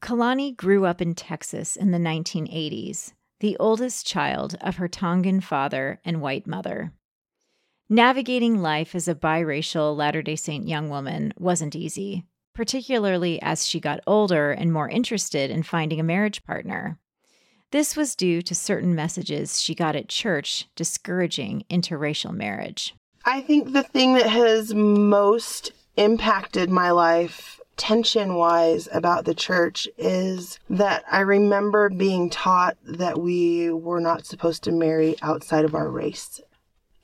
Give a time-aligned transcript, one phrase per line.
[0.00, 6.00] Kalani grew up in Texas in the 1980s, the oldest child of her Tongan father
[6.04, 6.92] and white mother.
[7.88, 12.24] Navigating life as a biracial Latter day Saint young woman wasn't easy,
[12.54, 16.98] particularly as she got older and more interested in finding a marriage partner.
[17.70, 22.94] This was due to certain messages she got at church discouraging interracial marriage.
[23.24, 29.88] I think the thing that has most impacted my life tension wise about the church
[29.96, 35.74] is that I remember being taught that we were not supposed to marry outside of
[35.74, 36.42] our race.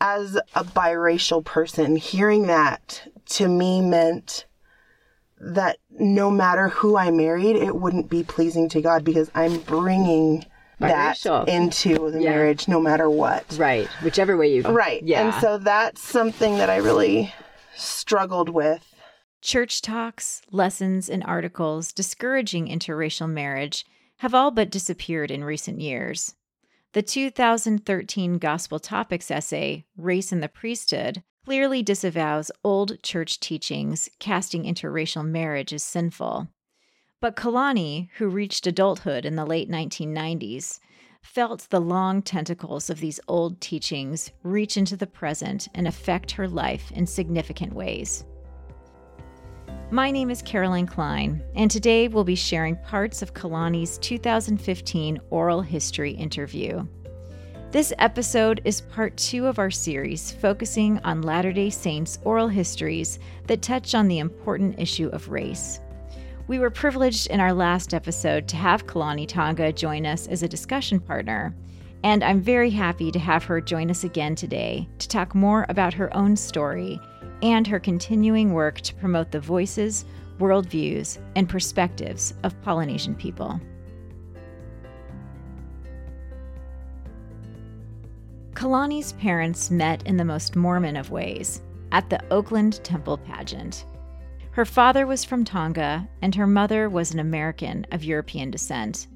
[0.03, 4.45] As a biracial person, hearing that to me meant
[5.41, 10.45] that no matter who I married, it wouldn't be pleasing to God because I'm bringing
[10.79, 11.47] biracial.
[11.47, 12.31] that into the yeah.
[12.33, 13.57] marriage no matter what.
[13.57, 13.89] Right.
[14.03, 14.73] Whichever way you go.
[14.73, 15.03] Right.
[15.03, 15.25] Yeah.
[15.25, 17.33] And so that's something that I really
[17.77, 18.87] struggled with
[19.43, 23.85] Church talks, lessons, and articles discouraging interracial marriage
[24.19, 26.35] have all but disappeared in recent years.
[26.93, 34.65] The 2013 Gospel Topics essay, Race and the Priesthood, clearly disavows old church teachings casting
[34.65, 36.49] interracial marriage as sinful.
[37.21, 40.81] But Kalani, who reached adulthood in the late 1990s,
[41.23, 46.49] felt the long tentacles of these old teachings reach into the present and affect her
[46.49, 48.25] life in significant ways.
[49.93, 55.63] My name is Caroline Kline, and today we'll be sharing parts of Kalani's 2015 oral
[55.63, 56.85] history interview.
[57.71, 63.21] This episode is part two of our series focusing on Latter day Saints oral histories
[63.47, 65.79] that touch on the important issue of race.
[66.49, 70.49] We were privileged in our last episode to have Kalani Tonga join us as a
[70.49, 71.55] discussion partner,
[72.03, 75.95] and I'm very happy to have her join us again today to talk more about
[75.95, 77.01] her own story
[77.43, 80.05] and her continuing work to promote the voices,
[80.39, 83.61] worldviews, and perspectives of Polynesian people.
[88.55, 91.61] Kalani's parents met in the most Mormon of ways
[91.93, 93.85] at the Oakland Temple pageant.
[94.53, 99.09] Her father was from Tonga, and her mother was an American of European descent.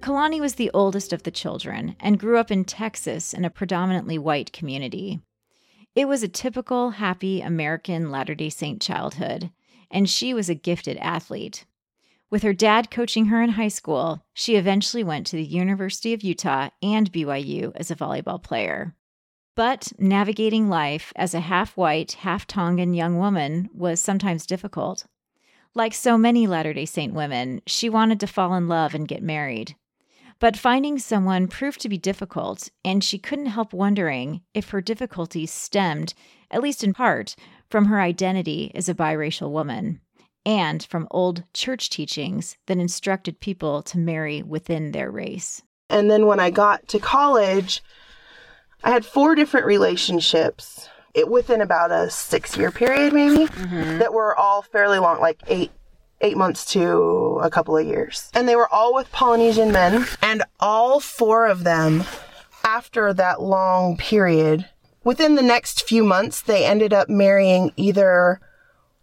[0.00, 4.18] Kalani was the oldest of the children and grew up in Texas in a predominantly
[4.18, 5.20] white community.
[5.94, 9.50] It was a typical happy American Latter day Saint childhood,
[9.90, 11.66] and she was a gifted athlete.
[12.30, 16.22] With her dad coaching her in high school, she eventually went to the University of
[16.22, 18.94] Utah and BYU as a volleyball player.
[19.54, 25.04] But navigating life as a half white, half Tongan young woman was sometimes difficult.
[25.74, 29.22] Like so many Latter day Saint women, she wanted to fall in love and get
[29.22, 29.76] married.
[30.42, 35.52] But finding someone proved to be difficult, and she couldn't help wondering if her difficulties
[35.52, 36.14] stemmed,
[36.50, 37.36] at least in part,
[37.70, 40.00] from her identity as a biracial woman
[40.44, 45.62] and from old church teachings that instructed people to marry within their race.
[45.88, 47.80] And then when I got to college,
[48.82, 53.98] I had four different relationships it, within about a six year period, maybe, mm-hmm.
[53.98, 55.70] that were all fairly long, like eight
[56.22, 58.30] eight months to a couple of years.
[58.32, 60.06] And they were all with Polynesian men.
[60.22, 62.04] And all four of them,
[62.64, 64.68] after that long period,
[65.04, 68.40] within the next few months, they ended up marrying either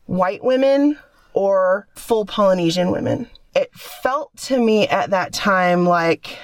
[0.06, 0.98] white women
[1.34, 3.30] or full Polynesian women.
[3.56, 6.38] It felt to me at that time like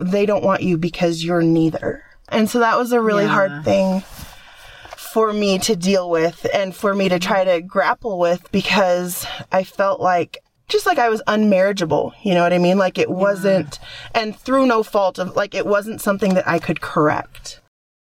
[0.00, 2.04] they don't want you because you're neither.
[2.28, 3.30] And so that was a really yeah.
[3.30, 4.02] hard thing
[5.12, 7.26] for me to deal with and for me to mm-hmm.
[7.26, 10.38] try to grapple with because I felt like
[10.68, 12.76] just like I was unmarriageable, you know what I mean?
[12.76, 13.78] Like it wasn't,
[14.14, 17.60] and through no fault of, like it wasn't something that I could correct.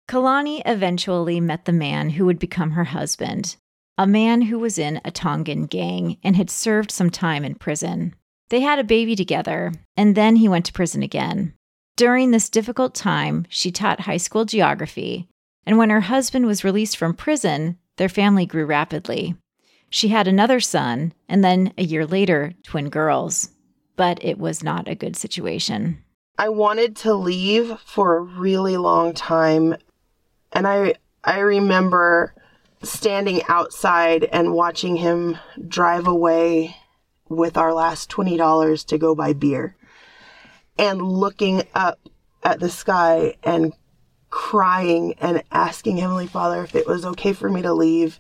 [0.10, 3.56] Kalani eventually met the man who would become her husband,
[3.98, 8.14] a man who was in a Tongan gang and had served some time in prison.
[8.50, 11.54] They had a baby together, and then he went to prison again.
[11.96, 15.28] During this difficult time, she taught high school geography
[15.66, 19.36] and when her husband was released from prison, their family grew rapidly.
[19.90, 23.50] She had another son, and then a year later, twin girls.
[23.96, 26.04] But it was not a good situation.
[26.38, 29.76] I wanted to leave for a really long time.
[30.54, 32.34] And I I remember
[32.82, 36.78] standing outside and watching him drive away
[37.28, 39.76] with our last $20 to go buy beer
[40.78, 42.00] and looking up
[42.42, 43.74] at the sky and
[44.30, 48.20] crying and asking Heavenly Father if it was okay for me to leave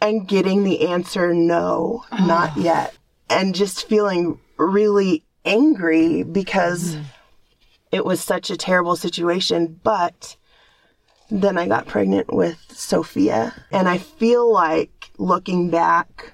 [0.00, 2.94] and getting the answer no, not yet.
[3.28, 7.04] And just feeling really angry because mm.
[7.92, 9.78] it was such a terrible situation.
[9.82, 10.36] But
[11.30, 13.54] then I got pregnant with Sophia.
[13.70, 16.32] And I feel like looking back,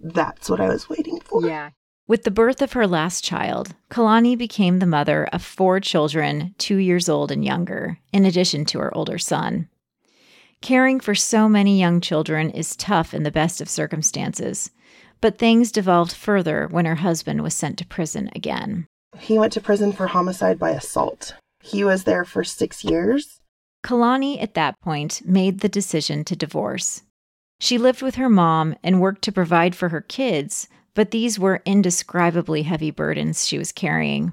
[0.00, 1.46] that's what I was waiting for.
[1.46, 1.70] Yeah.
[2.10, 6.78] With the birth of her last child, Kalani became the mother of four children, two
[6.78, 9.68] years old and younger, in addition to her older son.
[10.60, 14.72] Caring for so many young children is tough in the best of circumstances,
[15.20, 18.88] but things devolved further when her husband was sent to prison again.
[19.16, 21.36] He went to prison for homicide by assault.
[21.62, 23.38] He was there for six years.
[23.84, 27.04] Kalani, at that point, made the decision to divorce.
[27.60, 31.62] She lived with her mom and worked to provide for her kids, but these were
[31.64, 34.32] indescribably heavy burdens she was carrying.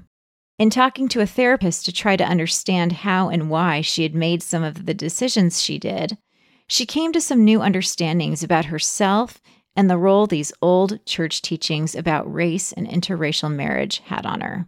[0.58, 4.42] In talking to a therapist to try to understand how and why she had made
[4.42, 6.18] some of the decisions she did,
[6.66, 9.40] she came to some new understandings about herself
[9.76, 14.66] and the role these old church teachings about race and interracial marriage had on her.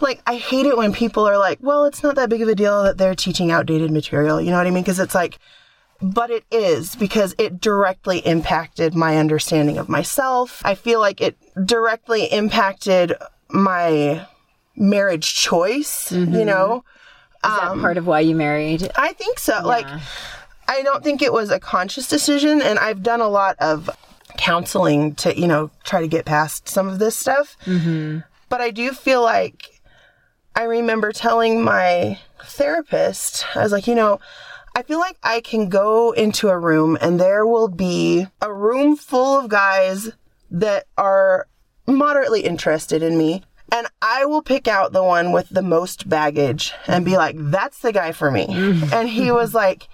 [0.00, 2.54] Like, I hate it when people are like, well, it's not that big of a
[2.54, 4.40] deal that they're teaching outdated material.
[4.40, 4.82] You know what I mean?
[4.82, 5.38] Because it's like,
[6.00, 10.62] but it is because it directly impacted my understanding of myself.
[10.64, 13.14] I feel like it directly impacted
[13.48, 14.26] my
[14.76, 16.34] marriage choice, mm-hmm.
[16.34, 16.84] you know?
[17.44, 18.90] Is that um, part of why you married?
[18.96, 19.54] I think so.
[19.54, 19.62] Yeah.
[19.62, 19.86] Like,
[20.68, 23.88] I don't think it was a conscious decision, and I've done a lot of
[24.36, 27.56] counseling to, you know, try to get past some of this stuff.
[27.64, 28.20] Mm-hmm.
[28.48, 29.80] But I do feel like
[30.54, 34.20] I remember telling my therapist, I was like, you know,
[34.78, 38.94] I feel like I can go into a room and there will be a room
[38.94, 40.08] full of guys
[40.52, 41.48] that are
[41.88, 43.42] moderately interested in me.
[43.72, 47.80] And I will pick out the one with the most baggage and be like, that's
[47.80, 48.46] the guy for me.
[48.46, 48.94] Mm-hmm.
[48.94, 49.88] and he was like,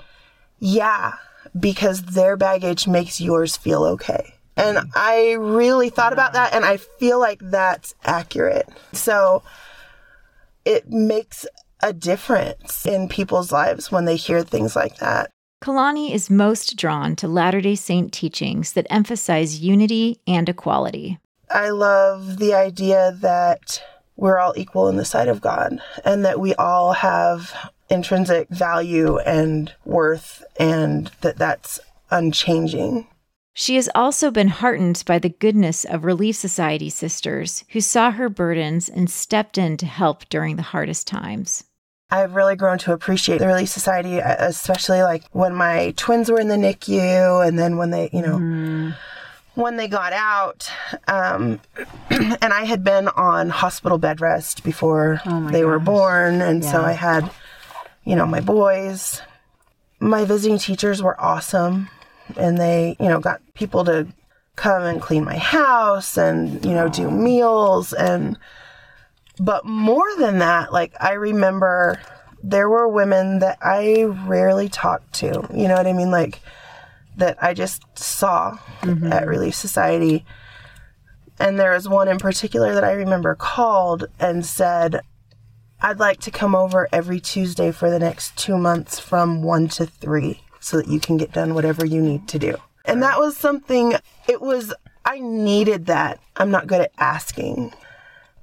[0.58, 1.14] yeah,
[1.58, 4.34] because their baggage makes yours feel okay.
[4.54, 8.68] And I really thought about that and I feel like that's accurate.
[8.92, 9.44] So
[10.66, 11.46] it makes
[11.84, 15.30] a difference in people's lives when they hear things like that.
[15.62, 21.18] Kalani is most drawn to Latter day Saint teachings that emphasize unity and equality.
[21.50, 23.82] I love the idea that
[24.16, 29.18] we're all equal in the sight of God and that we all have intrinsic value
[29.18, 31.78] and worth and that that's
[32.10, 33.06] unchanging.
[33.52, 38.30] She has also been heartened by the goodness of Relief Society sisters who saw her
[38.30, 41.64] burdens and stepped in to help during the hardest times.
[42.10, 46.48] I've really grown to appreciate the Relief Society, especially like when my twins were in
[46.48, 48.96] the NICU and then when they, you know, mm.
[49.54, 50.70] when they got out.
[51.08, 51.60] Um,
[52.10, 55.66] and I had been on hospital bed rest before oh they gosh.
[55.66, 56.40] were born.
[56.40, 56.72] And yeah.
[56.72, 57.30] so I had,
[58.04, 59.20] you know, my boys.
[60.00, 61.88] My visiting teachers were awesome
[62.36, 64.06] and they, you know, got people to
[64.56, 68.38] come and clean my house and, you know, do meals and
[69.38, 72.00] but more than that, like I remember
[72.42, 75.48] there were women that I rarely talked to.
[75.52, 76.10] You know what I mean?
[76.10, 76.40] Like
[77.16, 79.12] that I just saw mm-hmm.
[79.12, 80.24] at Relief Society.
[81.38, 85.00] And there was one in particular that I remember called and said,
[85.80, 89.86] I'd like to come over every Tuesday for the next two months from one to
[89.86, 92.56] three so that you can get done whatever you need to do.
[92.84, 93.94] And that was something,
[94.28, 94.72] it was,
[95.04, 96.20] I needed that.
[96.36, 97.74] I'm not good at asking.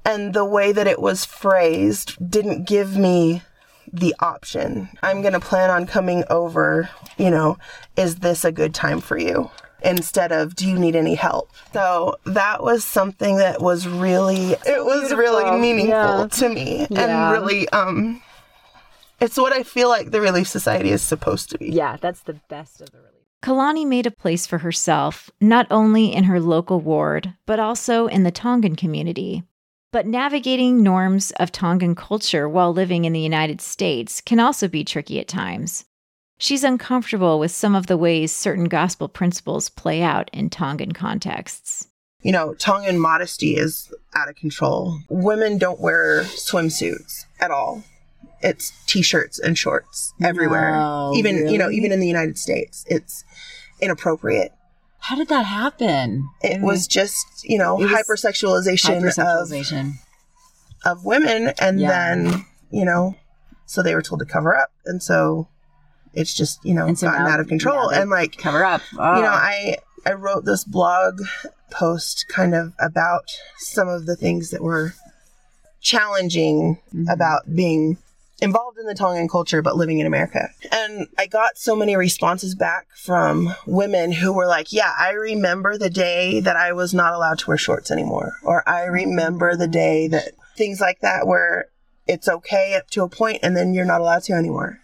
[0.04, 3.44] And the way that it was phrased didn't give me
[3.92, 4.90] the option.
[5.04, 7.58] I'm going to plan on coming over, you know,
[7.98, 9.52] is this a good time for you?
[9.84, 11.52] Instead of, do you need any help?
[11.74, 16.28] So that was something that was really, it was really meaningful yeah.
[16.28, 17.02] to me yeah.
[17.02, 18.22] and really, um,
[19.20, 21.72] it's what I feel like the Relief Society is supposed to be.
[21.72, 23.12] Yeah, that's the best of the relief.
[23.44, 28.22] Kalani made a place for herself, not only in her local ward, but also in
[28.22, 29.44] the Tongan community.
[29.92, 34.84] But navigating norms of Tongan culture while living in the United States can also be
[34.84, 35.86] tricky at times.
[36.38, 41.88] She's uncomfortable with some of the ways certain gospel principles play out in Tongan contexts.
[42.22, 45.00] You know, Tongan modesty is out of control.
[45.10, 47.84] Women don't wear swimsuits at all
[48.44, 50.72] it's t-shirts and shorts everywhere.
[50.72, 51.54] No, even really?
[51.54, 53.24] you know, even in the United States, it's
[53.80, 54.52] inappropriate.
[55.02, 56.30] How did that happen?
[56.42, 59.96] It I mean, was just you know hypersexualization, hypersexualization.
[60.86, 61.90] Of, of women, and yeah.
[61.90, 63.16] then you know,
[63.66, 65.48] so they were told to cover up, and so
[66.14, 68.82] it's just you know so gotten now, out of control, yeah, and like cover up.
[68.98, 69.16] Oh.
[69.16, 71.22] You know, I I wrote this blog
[71.72, 74.94] post kind of about some of the things that were
[75.80, 77.10] challenging mm-hmm.
[77.10, 77.98] about being
[78.42, 80.50] involved in the Tongan culture, but living in America.
[80.72, 85.78] And I got so many responses back from women who were like, yeah, I remember
[85.78, 88.34] the day that I was not allowed to wear shorts anymore.
[88.44, 91.68] Or I remember the day that things like that where
[92.08, 94.80] it's okay up to a point and then you're not allowed to anymore.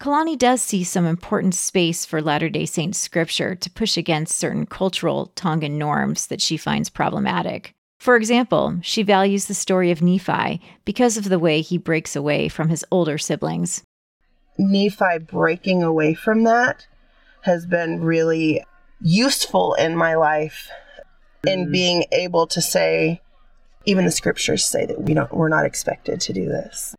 [0.00, 4.66] Kalani does see some important space for Latter day Saint scripture to push against certain
[4.66, 7.75] cultural Tongan norms that she finds problematic.
[7.98, 12.48] For example, she values the story of Nephi because of the way he breaks away
[12.48, 13.82] from his older siblings.
[14.58, 16.86] Nephi breaking away from that
[17.42, 18.64] has been really
[19.00, 20.70] useful in my life
[21.46, 21.72] in mm.
[21.72, 23.20] being able to say
[23.84, 26.96] even the scriptures say that we don't we're not expected to do this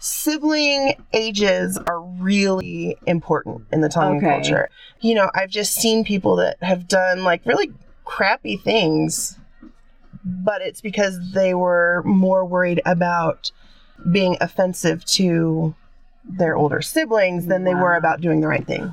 [0.00, 4.26] sibling ages are really important in the Tongan Okay.
[4.26, 4.68] culture.
[5.00, 7.70] You know, I've just seen people that have done like really
[8.04, 9.38] crappy things,
[10.24, 13.50] but it's because they were more worried about
[14.10, 15.74] being offensive to
[16.24, 18.92] their older siblings than they were about doing the right thing.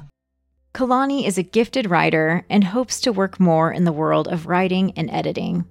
[0.74, 4.94] Kalani is a gifted writer and hopes to work more in the world of writing
[4.96, 5.66] and editing.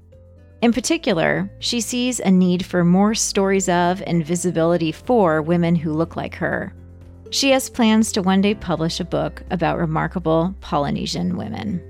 [0.62, 5.92] In particular, she sees a need for more stories of and visibility for women who
[5.92, 6.74] look like her.
[7.30, 11.82] She has plans to one day publish a book about remarkable Polynesian women.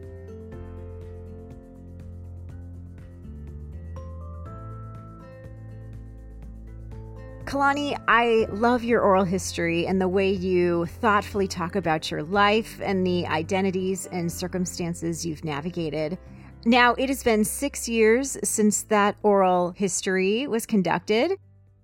[7.47, 12.81] Kalani, I love your oral history and the way you thoughtfully talk about your life
[12.83, 16.19] and the identities and circumstances you've navigated.
[16.65, 21.39] Now, it has been six years since that oral history was conducted.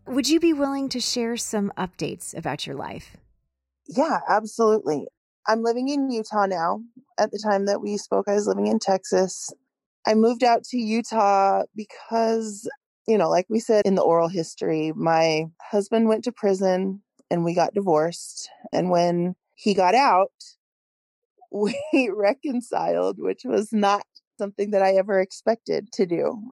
[0.09, 3.17] Would you be willing to share some updates about your life?
[3.87, 5.07] Yeah, absolutely.
[5.47, 6.81] I'm living in Utah now.
[7.21, 9.49] At the time that we spoke, I was living in Texas.
[10.09, 12.69] I moved out to Utah because,
[13.07, 17.45] you know, like we said in the oral history, my husband went to prison and
[17.45, 18.49] we got divorced.
[18.73, 20.31] And when he got out,
[21.53, 24.05] we reconciled, which was not
[24.39, 26.51] something that I ever expected to do.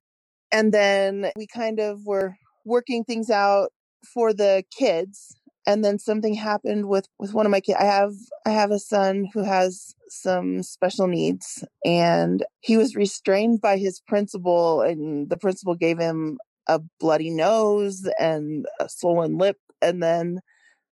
[0.51, 3.69] And then we kind of were working things out
[4.13, 5.35] for the kids
[5.67, 8.13] and then something happened with with one of my kids i have
[8.45, 14.01] i have a son who has some special needs and he was restrained by his
[14.07, 16.37] principal and the principal gave him
[16.67, 20.39] a bloody nose and a swollen lip and then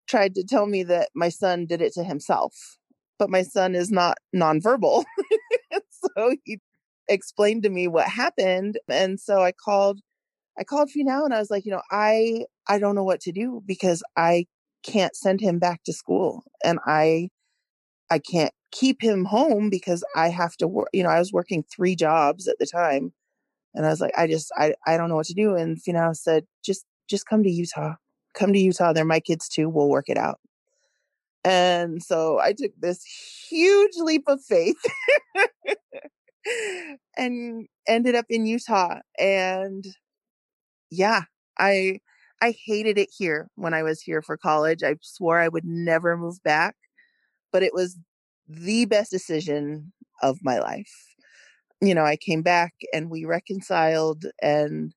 [0.07, 2.77] tried to tell me that my son did it to himself
[3.19, 5.03] but my son is not nonverbal.
[6.17, 6.59] So he
[7.07, 10.01] explained to me what happened and so i called
[10.57, 13.31] I called Finau, and I was like, you know, I I don't know what to
[13.31, 14.45] do because I
[14.83, 17.29] can't send him back to school and I
[18.11, 21.63] I can't keep him home because I have to work, you know, I was working
[21.75, 23.13] 3 jobs at the time.
[23.75, 26.15] And I was like, I just I I don't know what to do and Finau
[26.15, 27.95] said, just just come to Utah.
[28.35, 28.93] Come to Utah.
[28.93, 29.69] They're my kids too.
[29.69, 30.39] We'll work it out.
[31.45, 33.03] And so I took this
[33.49, 34.77] huge leap of faith
[37.17, 39.85] and ended up in Utah and
[40.91, 41.23] yeah,
[41.59, 41.99] I
[42.43, 44.83] I hated it here when I was here for college.
[44.83, 46.75] I swore I would never move back,
[47.53, 47.97] but it was
[48.49, 50.91] the best decision of my life.
[51.79, 54.93] You know, I came back and we reconciled and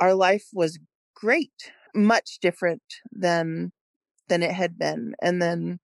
[0.00, 0.78] our life was
[1.14, 1.52] great,
[1.94, 2.82] much different
[3.12, 3.72] than
[4.28, 5.14] than it had been.
[5.20, 5.80] And then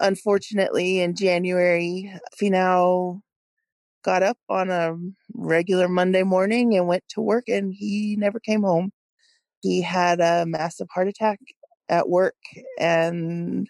[0.00, 3.20] unfortunately in January, Finau
[4.04, 4.96] got up on a
[5.34, 8.92] regular Monday morning and went to work and he never came home.
[9.66, 11.40] He had a massive heart attack
[11.88, 12.36] at work
[12.78, 13.68] and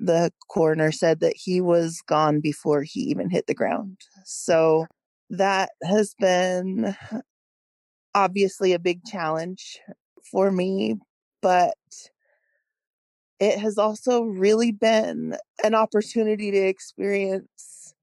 [0.00, 3.98] the coroner said that he was gone before he even hit the ground.
[4.24, 4.86] So
[5.28, 6.96] that has been
[8.14, 9.78] obviously a big challenge
[10.30, 10.96] for me,
[11.42, 11.74] but
[13.38, 17.94] it has also really been an opportunity to experience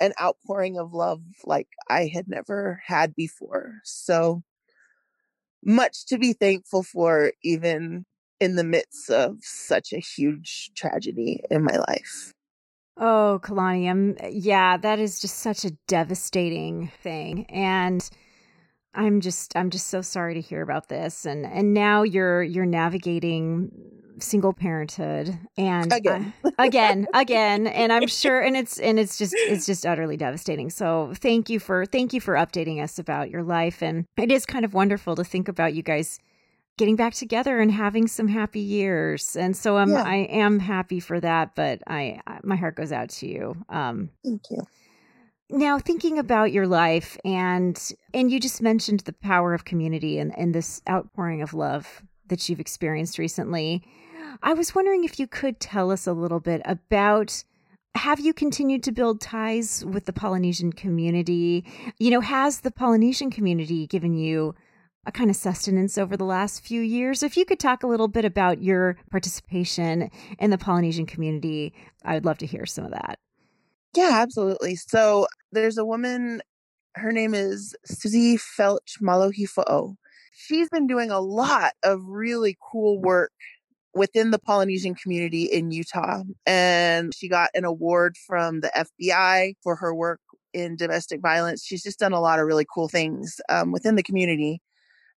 [0.00, 3.80] an outpouring of love like I had never had before.
[3.84, 4.42] So
[5.64, 8.04] much to be thankful for, even
[8.40, 12.32] in the midst of such a huge tragedy in my life.
[12.98, 17.46] Oh, Kalani, I'm, eh, yeah, that is just such a devastating thing.
[17.50, 18.08] And
[18.94, 21.26] I'm just I'm just so sorry to hear about this.
[21.26, 23.70] And and now you're you're navigating
[24.18, 26.32] single parenthood and Again.
[26.44, 27.66] uh, again, again.
[27.66, 30.70] And I'm sure and it's and it's just it's just utterly devastating.
[30.70, 33.82] So thank you for thank you for updating us about your life.
[33.82, 36.18] And it is kind of wonderful to think about you guys
[36.78, 39.34] getting back together and having some happy years.
[39.36, 40.02] And so I'm Yeah.
[40.02, 43.56] I am happy for that, but I, I my heart goes out to you.
[43.68, 44.62] Um Thank you.
[45.50, 50.36] now thinking about your life and and you just mentioned the power of community and,
[50.38, 53.84] and this outpouring of love that you've experienced recently.
[54.42, 57.44] I was wondering if you could tell us a little bit about
[57.94, 61.64] have you continued to build ties with the Polynesian community?
[61.98, 64.54] You know, has the Polynesian community given you
[65.06, 67.22] a kind of sustenance over the last few years?
[67.22, 71.72] If you could talk a little bit about your participation in the Polynesian community,
[72.04, 73.18] I would love to hear some of that.
[73.96, 74.76] Yeah, absolutely.
[74.76, 76.42] So there's a woman,
[76.96, 79.96] Her name is Susie Felch Malohifo'o.
[80.32, 83.32] She's been doing a lot of really cool work
[83.96, 86.22] within the Polynesian community in Utah.
[86.44, 90.20] And she got an award from the FBI for her work
[90.52, 91.64] in domestic violence.
[91.64, 94.60] She's just done a lot of really cool things um, within the community.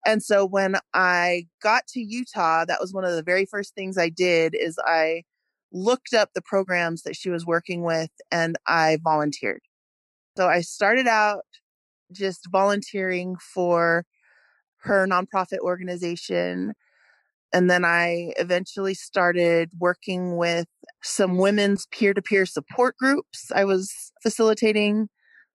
[0.05, 3.97] And so when I got to Utah, that was one of the very first things
[3.97, 5.23] I did is I
[5.73, 9.61] looked up the programs that she was working with and I volunteered.
[10.37, 11.43] So I started out
[12.13, 14.05] just volunteering for
[14.77, 16.73] her nonprofit organization.
[17.51, 20.67] And then I eventually started working with
[21.03, 23.51] some women's peer to peer support groups.
[23.53, 25.09] I was facilitating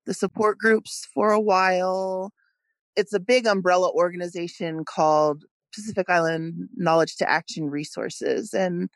[0.06, 2.32] the support groups for a while.
[2.96, 8.52] It's a big umbrella organization called Pacific Island Knowledge to Action Resources.
[8.52, 8.88] And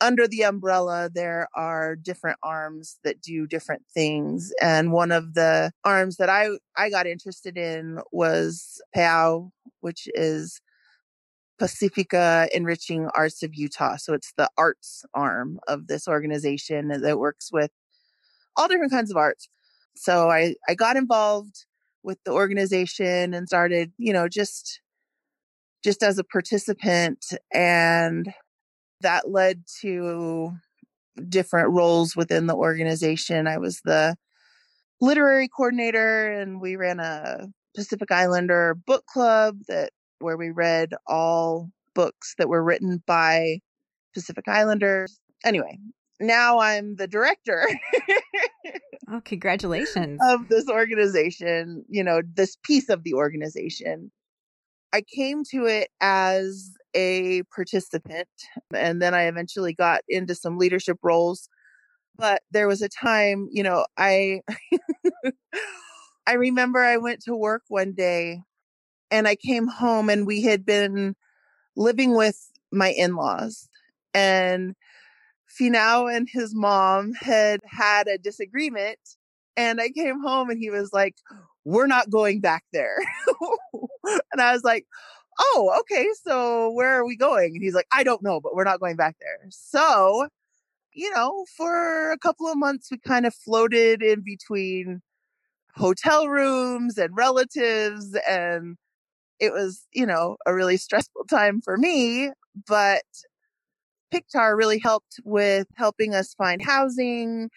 [0.00, 4.52] under the umbrella, there are different arms that do different things.
[4.60, 10.60] And one of the arms that I, I got interested in was PAO, which is
[11.58, 13.96] Pacifica Enriching Arts of Utah.
[13.96, 17.70] So it's the arts arm of this organization that works with
[18.56, 19.48] all different kinds of arts.
[19.96, 21.64] So I, I got involved
[22.02, 24.80] with the organization and started, you know, just
[25.82, 28.32] just as a participant and
[29.02, 30.50] that led to
[31.28, 33.46] different roles within the organization.
[33.46, 34.16] I was the
[35.00, 39.90] literary coordinator and we ran a Pacific Islander book club that
[40.24, 43.60] where we read all books that were written by
[44.14, 45.20] Pacific Islanders.
[45.44, 45.78] Anyway,
[46.20, 47.68] now I'm the director.
[49.10, 50.20] oh, congratulations.
[50.24, 54.10] Of this organization, you know, this piece of the organization.
[54.92, 58.28] I came to it as a participant
[58.72, 61.48] and then I eventually got into some leadership roles.
[62.16, 64.40] But there was a time, you know, I
[66.26, 68.40] I remember I went to work one day
[69.14, 71.14] and I came home and we had been
[71.76, 73.68] living with my in-laws
[74.12, 74.74] and
[75.48, 78.98] Finau and his mom had had a disagreement
[79.56, 81.14] and I came home and he was like,
[81.64, 82.98] we're not going back there.
[84.32, 84.84] and I was like,
[85.38, 87.52] oh, okay, so where are we going?
[87.54, 89.48] And he's like, I don't know, but we're not going back there.
[89.50, 90.26] So,
[90.92, 95.02] you know, for a couple of months, we kind of floated in between
[95.76, 98.18] hotel rooms and relatives.
[98.28, 98.76] And
[99.40, 102.30] it was, you know, a really stressful time for me.
[102.66, 103.04] But
[104.12, 107.50] PICTAR really helped with helping us find housing.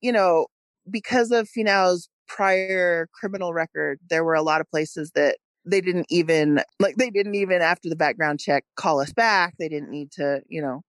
[0.00, 0.46] You know,
[0.90, 6.06] because of Finau's prior criminal record, there were a lot of places that they didn't
[6.10, 9.54] even like they didn't even after the background check call us back.
[9.58, 10.82] They didn't need to, you know,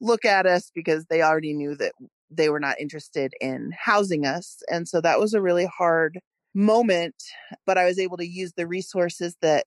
[0.00, 1.92] look at us because they already knew that
[2.30, 4.62] they were not interested in housing us.
[4.70, 6.18] And so that was a really hard
[6.56, 7.22] moment,
[7.66, 9.66] but I was able to use the resources that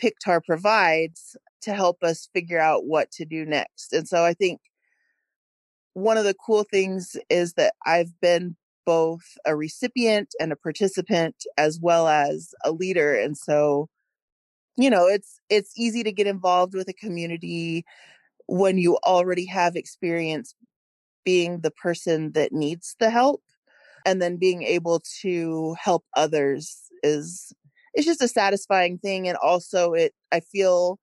[0.00, 3.92] PICTAR provides to help us figure out what to do next.
[3.92, 4.60] And so I think
[5.94, 11.44] one of the cool things is that I've been both a recipient and a participant
[11.58, 13.86] as well as a leader and so
[14.78, 17.84] you know it's it's easy to get involved with a community
[18.46, 20.54] when you already have experience
[21.22, 23.42] being the person that needs the help
[24.06, 27.52] and then being able to help others is
[27.94, 30.98] it's just a satisfying thing and also it i feel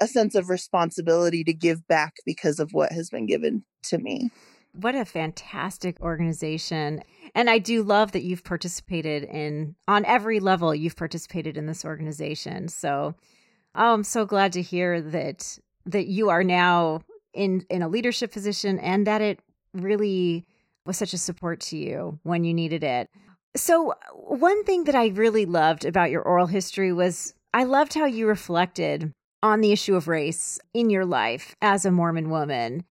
[0.00, 4.30] a sense of responsibility to give back because of what has been given to me
[4.72, 7.02] what a fantastic organization.
[7.34, 11.84] And I do love that you've participated in, on every level, you've participated in this
[11.84, 12.68] organization.
[12.68, 13.16] So
[13.74, 17.00] oh, I'm so glad to hear that that you are now
[17.32, 19.40] in in a leadership position and that it
[19.72, 20.46] really
[20.90, 23.08] was such a support to you when you needed it.
[23.54, 28.06] So one thing that I really loved about your oral history was I loved how
[28.06, 32.84] you reflected on the issue of race in your life as a Mormon woman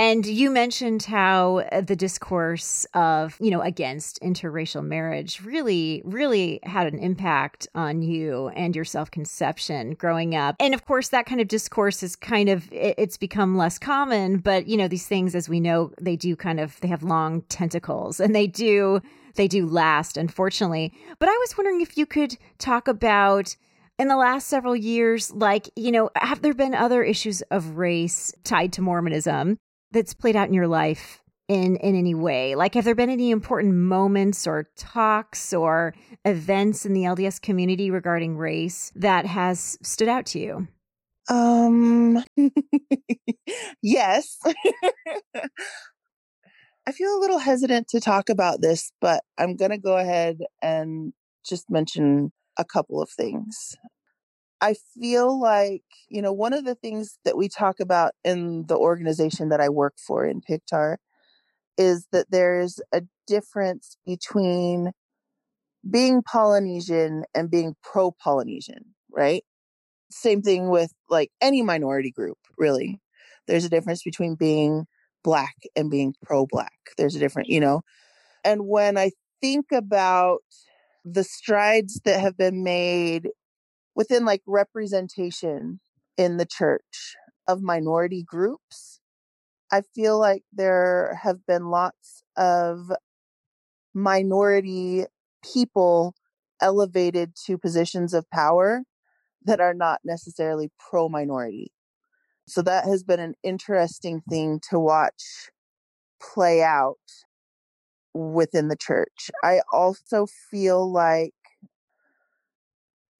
[0.00, 6.58] and you mentioned how uh, the discourse of, you know, against interracial marriage really, really
[6.62, 10.56] had an impact on you and your self conception growing up.
[10.58, 14.38] And of course, that kind of discourse is kind of, it's become less common.
[14.38, 17.42] But, you know, these things, as we know, they do kind of, they have long
[17.50, 19.02] tentacles and they do,
[19.34, 20.94] they do last, unfortunately.
[21.18, 23.54] But I was wondering if you could talk about,
[23.98, 28.32] in the last several years, like, you know, have there been other issues of race
[28.44, 29.58] tied to Mormonism
[29.92, 32.54] that's played out in your life in in any way?
[32.54, 37.90] Like have there been any important moments or talks or events in the LDS community
[37.90, 40.68] regarding race that has stood out to you?
[41.28, 42.24] Um
[43.82, 44.38] yes.
[46.86, 50.38] I feel a little hesitant to talk about this, but I'm going to go ahead
[50.62, 51.12] and
[51.46, 53.76] just mention a couple of things.
[54.60, 58.76] I feel like, you know, one of the things that we talk about in the
[58.76, 60.98] organization that I work for in PICTAR
[61.78, 64.92] is that there's a difference between
[65.88, 69.44] being Polynesian and being pro Polynesian, right?
[70.10, 73.00] Same thing with like any minority group, really.
[73.46, 74.86] There's a difference between being
[75.24, 76.74] black and being pro black.
[76.98, 77.82] There's a different, you know.
[78.44, 80.40] And when I think about
[81.04, 83.28] the strides that have been made
[84.00, 85.78] within like representation
[86.16, 88.98] in the church of minority groups,
[89.70, 92.90] I feel like there have been lots of
[93.92, 95.04] minority
[95.44, 96.14] people
[96.62, 98.84] elevated to positions of power
[99.44, 101.70] that are not necessarily pro minority.
[102.48, 105.50] So that has been an interesting thing to watch
[106.22, 106.96] play out
[108.14, 109.30] within the church.
[109.44, 111.34] I also feel like,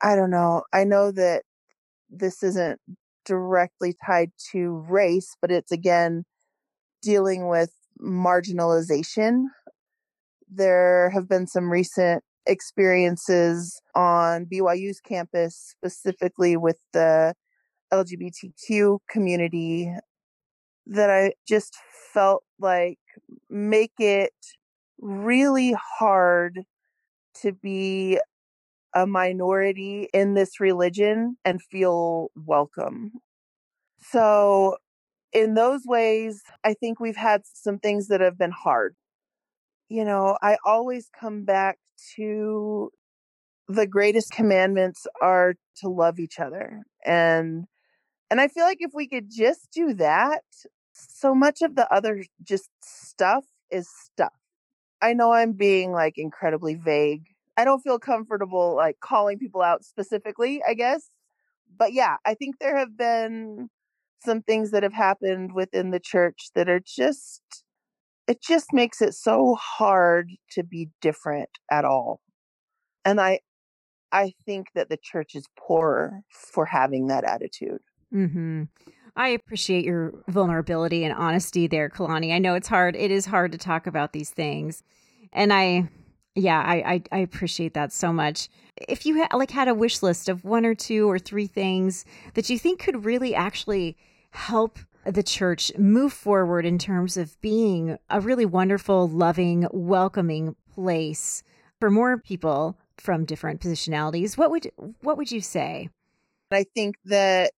[0.03, 1.43] I don't know, I know that
[2.09, 2.81] this isn't
[3.25, 6.25] directly tied to race, but it's again
[7.03, 9.45] dealing with marginalization.
[10.53, 17.35] There have been some recent experiences on BYU's campus, specifically with the
[17.93, 19.93] LGBTQ community,
[20.87, 21.77] that I just
[22.13, 22.99] felt like
[23.49, 24.33] make it
[25.01, 26.61] really hard
[27.43, 28.19] to be
[28.95, 33.13] a minority in this religion and feel welcome.
[34.03, 34.77] So,
[35.33, 38.97] in those ways, I think we've had some things that have been hard.
[39.89, 41.79] You know, I always come back
[42.17, 42.91] to
[43.69, 47.67] the greatest commandments are to love each other and
[48.31, 50.43] and I feel like if we could just do that,
[50.93, 54.35] so much of the other just stuff is stuff.
[55.03, 57.25] I know I'm being like incredibly vague.
[57.57, 61.11] I don't feel comfortable like calling people out specifically, I guess.
[61.77, 63.69] But yeah, I think there have been
[64.25, 67.43] some things that have happened within the church that are just
[68.27, 72.21] it just makes it so hard to be different at all.
[73.05, 73.41] And I
[74.13, 77.81] I think that the church is poorer for having that attitude.
[78.13, 78.65] Mm-hmm.
[79.17, 82.33] I appreciate your vulnerability and honesty there, Kalani.
[82.33, 82.97] I know it's hard.
[82.97, 84.83] It is hard to talk about these things,
[85.33, 85.89] and I,
[86.35, 88.49] yeah, I I, I appreciate that so much.
[88.77, 92.05] If you ha- like had a wish list of one or two or three things
[92.35, 93.97] that you think could really actually
[94.31, 101.43] help the church move forward in terms of being a really wonderful, loving, welcoming place
[101.79, 105.89] for more people from different positionalities, what would what would you say?
[106.53, 107.53] I think that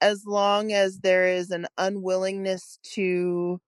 [0.00, 3.60] as long as there is an unwillingness to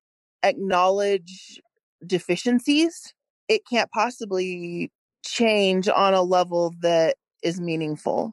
[0.42, 1.60] acknowledge
[2.04, 3.14] deficiencies,
[3.48, 4.90] it can't possibly
[5.24, 8.32] change on a level that is meaningful.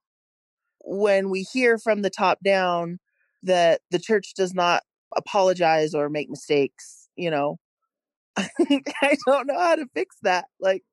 [0.83, 2.99] When we hear from the top down
[3.43, 4.83] that the church does not
[5.15, 7.57] apologize or make mistakes, you know,
[8.37, 10.45] I don't know how to fix that.
[10.59, 10.83] Like,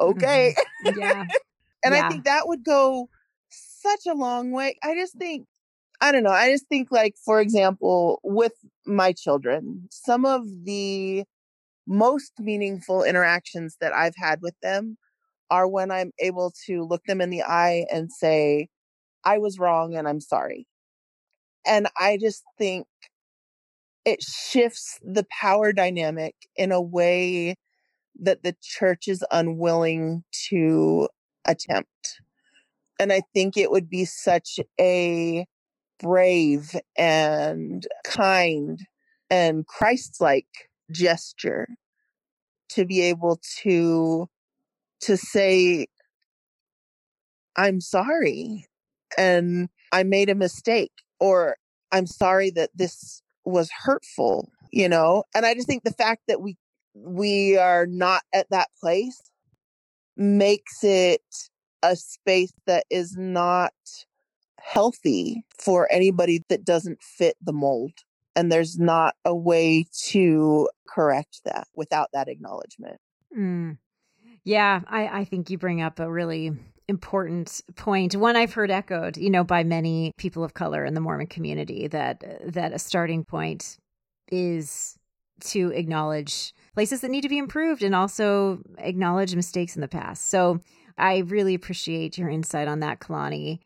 [0.00, 0.54] okay.
[0.84, 1.00] Mm-hmm.
[1.00, 1.24] Yeah.
[1.84, 2.06] and yeah.
[2.06, 3.08] I think that would go
[3.48, 4.76] such a long way.
[4.82, 5.46] I just think
[6.00, 6.30] I don't know.
[6.30, 8.54] I just think, like, for example, with
[8.86, 11.24] my children, some of the
[11.90, 14.96] most meaningful interactions that I've had with them
[15.50, 18.68] are when I'm able to look them in the eye and say,
[19.24, 20.68] I was wrong and I'm sorry.
[21.66, 22.86] And I just think
[24.04, 27.56] it shifts the power dynamic in a way
[28.20, 31.08] that the church is unwilling to
[31.44, 32.20] attempt.
[33.00, 35.44] And I think it would be such a
[35.98, 38.78] brave and kind
[39.28, 41.68] and Christ like gesture
[42.70, 44.28] to be able to
[45.00, 45.86] to say
[47.56, 48.66] I'm sorry
[49.18, 51.56] and I made a mistake or
[51.92, 55.24] I'm sorry that this was hurtful, you know?
[55.34, 56.56] And I just think the fact that we
[56.94, 59.20] we are not at that place
[60.16, 61.22] makes it
[61.82, 63.72] a space that is not
[64.60, 67.92] healthy for anybody that doesn't fit the mold.
[68.36, 72.98] And there's not a way to correct that without that acknowledgement.
[73.36, 73.78] Mm.
[74.44, 76.52] Yeah, I, I think you bring up a really
[76.90, 81.00] important point one i've heard echoed you know by many people of color in the
[81.00, 83.78] mormon community that that a starting point
[84.32, 84.98] is
[85.40, 90.28] to acknowledge places that need to be improved and also acknowledge mistakes in the past
[90.28, 90.60] so
[90.98, 93.60] i really appreciate your insight on that kalani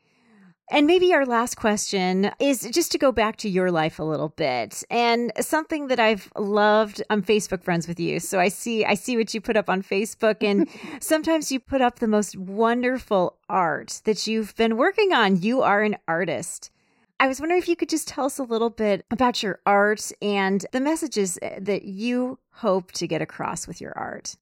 [0.75, 4.31] And maybe our last question is just to go back to your life a little
[4.31, 7.01] bit and something that I've loved.
[7.11, 8.19] I'm Facebook friends with you.
[8.19, 10.69] So I see I see what you put up on Facebook and
[11.01, 15.41] sometimes you put up the most wonderful art that you've been working on.
[15.41, 16.73] You are an artist.
[17.21, 20.11] I was wondering if you could just tell us a little bit about your art
[20.21, 24.35] and the messages eh, that you hope to get across with your art.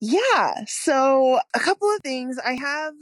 [0.00, 0.62] Yeah.
[0.68, 2.38] So, a couple of things.
[2.38, 2.94] I have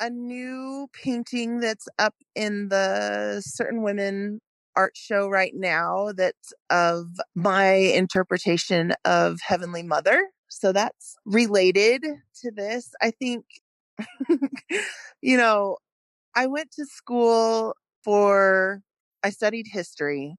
[0.00, 4.40] a new painting that's up in the Certain Women
[4.76, 10.28] art show right now that's of my interpretation of Heavenly Mother.
[10.48, 12.04] So, that's related
[12.42, 12.90] to this.
[13.02, 13.44] I think,
[15.22, 15.78] you know,
[16.36, 18.82] I went to school for,
[19.24, 20.36] I studied history.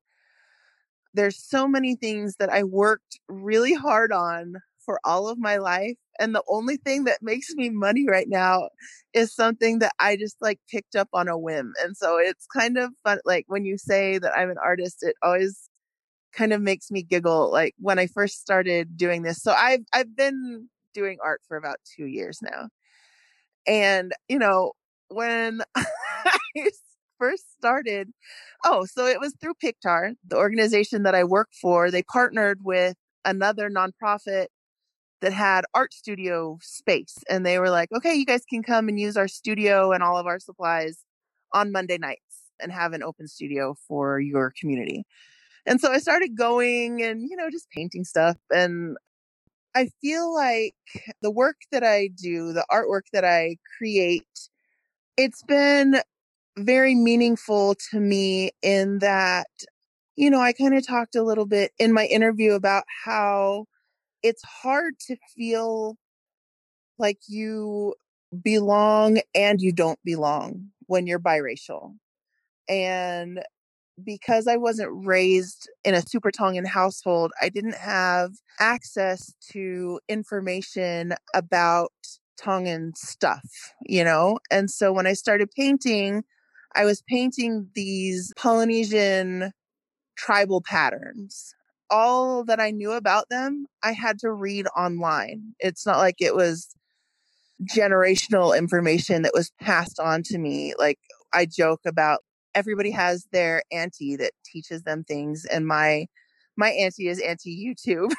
[1.13, 5.97] There's so many things that I worked really hard on for all of my life.
[6.19, 8.69] And the only thing that makes me money right now
[9.13, 11.73] is something that I just like picked up on a whim.
[11.83, 13.19] And so it's kind of fun.
[13.25, 15.69] Like when you say that I'm an artist, it always
[16.33, 17.51] kind of makes me giggle.
[17.51, 19.41] Like when I first started doing this.
[19.41, 22.69] So I've, I've been doing art for about two years now.
[23.67, 24.73] And, you know,
[25.09, 25.85] when I
[27.19, 28.11] first started,
[28.63, 31.89] oh, so it was through Pictar, the organization that I work for.
[31.91, 34.47] They partnered with another nonprofit
[35.21, 37.17] that had art studio space.
[37.29, 40.17] And they were like, okay, you guys can come and use our studio and all
[40.17, 41.03] of our supplies
[41.53, 42.21] on Monday nights
[42.61, 45.03] and have an open studio for your community.
[45.65, 48.37] And so I started going and, you know, just painting stuff.
[48.51, 48.97] And
[49.75, 50.75] I feel like
[51.21, 54.23] the work that I do, the artwork that I create,
[55.17, 56.01] it's been
[56.57, 59.47] very meaningful to me in that,
[60.15, 63.65] you know, I kind of talked a little bit in my interview about how
[64.25, 65.97] it's hard to feel
[66.97, 67.93] like you
[68.41, 71.93] belong and you don't belong when you're biracial.
[72.67, 73.43] And
[74.03, 81.13] because I wasn't raised in a super Tongan household, I didn't have access to information
[81.35, 81.93] about
[82.35, 83.45] Tongan stuff,
[83.85, 84.39] you know?
[84.49, 86.23] And so when I started painting,
[86.75, 89.51] I was painting these Polynesian
[90.17, 91.54] tribal patterns
[91.89, 95.53] all that I knew about them, I had to read online.
[95.59, 96.69] It's not like it was
[97.63, 100.73] generational information that was passed on to me.
[100.77, 100.99] Like
[101.33, 102.19] I joke about
[102.53, 106.07] everybody has their auntie that teaches them things and my
[106.57, 108.13] my auntie is auntie YouTube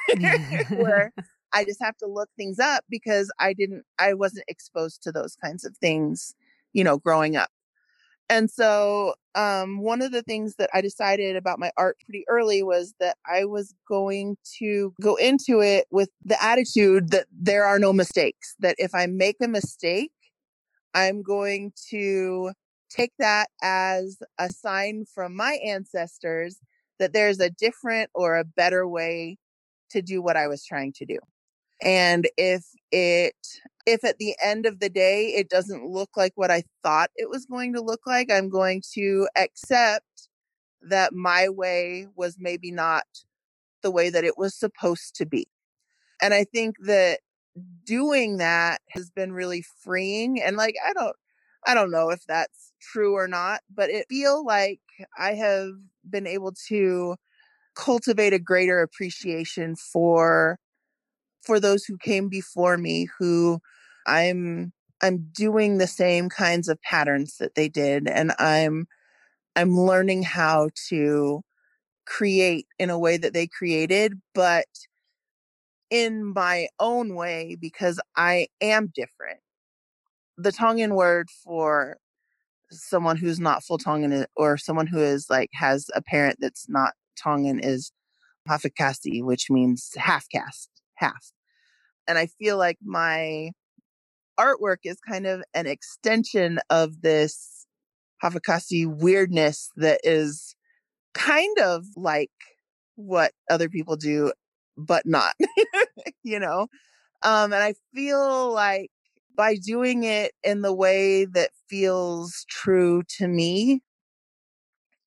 [0.77, 1.11] where
[1.53, 5.35] I just have to look things up because I didn't I wasn't exposed to those
[5.35, 6.35] kinds of things,
[6.73, 7.49] you know, growing up.
[8.29, 12.63] And so, um, one of the things that I decided about my art pretty early
[12.63, 17.77] was that I was going to go into it with the attitude that there are
[17.77, 20.11] no mistakes, that if I make a mistake,
[20.95, 22.51] I'm going to
[22.89, 26.57] take that as a sign from my ancestors
[26.97, 29.37] that there's a different or a better way
[29.91, 31.19] to do what I was trying to do.
[31.83, 33.35] And if it
[33.87, 37.29] if at the end of the day it doesn't look like what I thought it
[37.31, 40.05] was going to look like, I'm going to accept
[40.81, 43.05] that my way was maybe not
[43.83, 45.47] the way that it was supposed to be.
[46.21, 47.19] And I think that
[47.85, 51.15] doing that has been really freeing and like I don't
[51.67, 54.79] I don't know if that's true or not, but it feel like
[55.17, 55.71] I have
[56.09, 57.17] been able to
[57.75, 60.59] cultivate a greater appreciation for
[61.43, 63.59] for those who came before me who
[64.07, 68.87] I'm I'm doing the same kinds of patterns that they did and I'm
[69.55, 71.41] I'm learning how to
[72.05, 74.65] create in a way that they created but
[75.89, 79.39] in my own way because I am different.
[80.37, 81.97] The Tongan word for
[82.71, 86.93] someone who's not full Tongan or someone who is like has a parent that's not
[87.17, 87.91] Tongan is
[88.49, 91.31] Hafakasi, which means half caste, half
[92.07, 93.51] and I feel like my
[94.39, 97.65] artwork is kind of an extension of this
[98.23, 100.55] Hafakasi weirdness that is
[101.13, 102.31] kind of like
[102.95, 104.31] what other people do,
[104.75, 105.33] but not,
[106.23, 106.67] you know?
[107.23, 108.89] Um, and I feel like
[109.35, 113.81] by doing it in the way that feels true to me,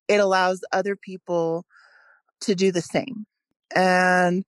[0.07, 1.65] it allows other people
[2.41, 3.25] to do the same.
[3.75, 4.43] And,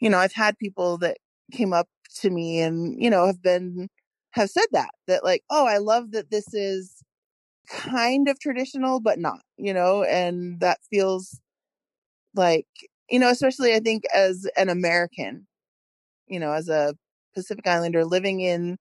[0.00, 1.18] you know, I've had people that
[1.52, 1.88] came up
[2.20, 3.88] to me and you know have been
[4.32, 7.02] have said that that like oh i love that this is
[7.68, 11.40] kind of traditional but not you know and that feels
[12.34, 12.66] like
[13.10, 15.46] you know especially i think as an american
[16.28, 16.94] you know as a
[17.34, 18.78] pacific islander living in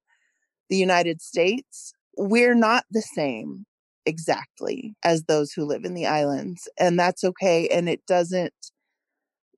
[0.69, 3.65] the united states we're not the same
[4.07, 6.67] exactly as those who live in the islands.
[6.79, 7.67] And that's okay.
[7.67, 8.53] And it doesn't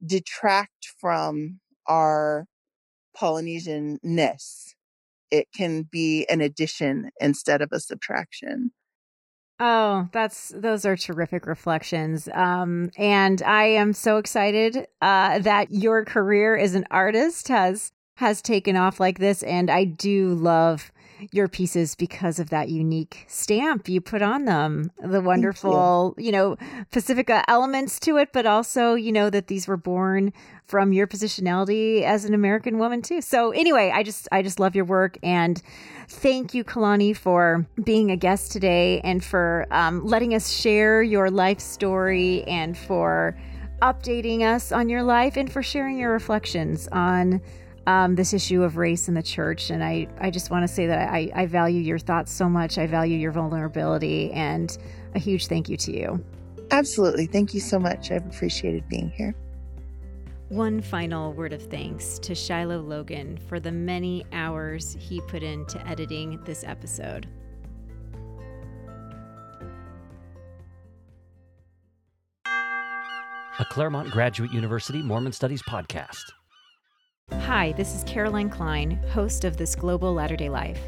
[0.05, 2.45] detract from our
[3.15, 4.73] Polynesian ness.
[5.31, 8.71] It can be an addition instead of a subtraction.
[9.59, 12.29] Oh, that's those are terrific reflections.
[12.33, 18.41] Um, and I am so excited uh, that your career as an artist has has
[18.41, 19.43] taken off like this.
[19.43, 20.91] And I do love
[21.31, 24.91] your pieces because of that unique stamp you put on them.
[25.01, 26.25] The wonderful, you.
[26.25, 26.31] you.
[26.31, 26.57] know,
[26.91, 30.33] Pacifica elements to it, but also, you know, that these were born
[30.65, 33.21] from your positionality as an American woman too.
[33.21, 35.61] So anyway, I just I just love your work and
[36.07, 41.29] thank you, Kalani, for being a guest today and for um, letting us share your
[41.29, 43.37] life story and for
[43.81, 47.41] updating us on your life and for sharing your reflections on
[47.87, 49.69] um, this issue of race in the church.
[49.69, 52.77] And I, I just want to say that I, I value your thoughts so much.
[52.77, 54.77] I value your vulnerability and
[55.15, 56.25] a huge thank you to you.
[56.71, 57.25] Absolutely.
[57.25, 58.11] Thank you so much.
[58.11, 59.35] I've appreciated being here.
[60.49, 65.85] One final word of thanks to Shiloh Logan for the many hours he put into
[65.87, 67.27] editing this episode.
[73.59, 76.23] A Claremont Graduate University Mormon Studies podcast.
[77.31, 80.81] Hi, this is Caroline Kline, host of This Global Latter day Life.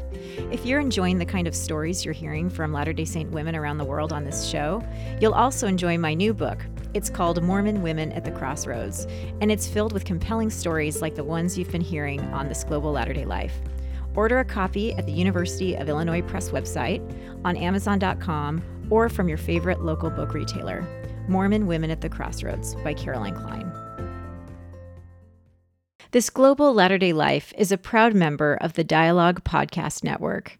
[0.50, 3.78] If you're enjoying the kind of stories you're hearing from Latter day Saint women around
[3.78, 4.82] the world on this show,
[5.20, 6.58] you'll also enjoy my new book.
[6.94, 9.06] It's called Mormon Women at the Crossroads,
[9.40, 12.92] and it's filled with compelling stories like the ones you've been hearing on This Global
[12.92, 13.54] Latter day Life.
[14.14, 17.00] Order a copy at the University of Illinois Press website,
[17.44, 20.86] on Amazon.com, or from your favorite local book retailer.
[21.28, 23.71] Mormon Women at the Crossroads by Caroline Kline.
[26.12, 30.58] This Global Latter day Life is a proud member of the Dialogue Podcast Network.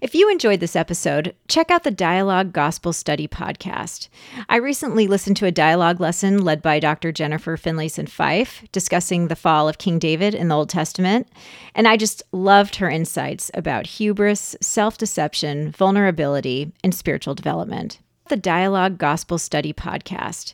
[0.00, 4.08] If you enjoyed this episode, check out the Dialogue Gospel Study podcast.
[4.48, 7.12] I recently listened to a dialogue lesson led by Dr.
[7.12, 11.28] Jennifer Finlayson Fife discussing the fall of King David in the Old Testament,
[11.74, 18.00] and I just loved her insights about hubris, self deception, vulnerability, and spiritual development.
[18.30, 20.52] The Dialogue Gospel Study podcast